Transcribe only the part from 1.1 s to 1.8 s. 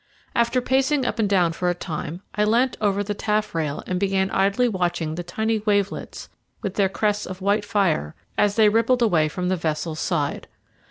and down for a